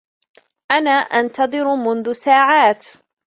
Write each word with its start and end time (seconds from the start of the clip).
أنا 0.71 0.91
أنتظر 0.91 1.75
منذ 1.75 2.13
ساعات. 2.13 2.85